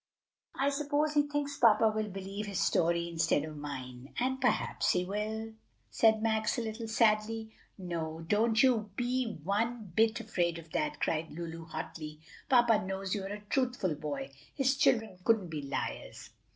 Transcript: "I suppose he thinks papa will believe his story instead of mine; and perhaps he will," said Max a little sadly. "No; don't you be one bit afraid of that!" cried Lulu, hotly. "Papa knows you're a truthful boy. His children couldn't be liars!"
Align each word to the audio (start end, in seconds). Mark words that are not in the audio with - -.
"I 0.55 0.71
suppose 0.71 1.13
he 1.13 1.21
thinks 1.27 1.57
papa 1.59 1.89
will 1.93 2.09
believe 2.09 2.47
his 2.47 2.59
story 2.59 3.07
instead 3.07 3.43
of 3.43 3.55
mine; 3.55 4.15
and 4.19 4.41
perhaps 4.41 4.93
he 4.93 5.05
will," 5.05 5.53
said 5.91 6.23
Max 6.23 6.57
a 6.57 6.61
little 6.63 6.87
sadly. 6.87 7.51
"No; 7.77 8.21
don't 8.27 8.63
you 8.63 8.89
be 8.95 9.33
one 9.43 9.91
bit 9.95 10.19
afraid 10.19 10.57
of 10.57 10.71
that!" 10.71 10.99
cried 10.99 11.29
Lulu, 11.29 11.65
hotly. 11.65 12.19
"Papa 12.49 12.83
knows 12.83 13.13
you're 13.13 13.27
a 13.27 13.41
truthful 13.41 13.93
boy. 13.93 14.31
His 14.55 14.75
children 14.75 15.19
couldn't 15.23 15.49
be 15.49 15.61
liars!" 15.61 16.31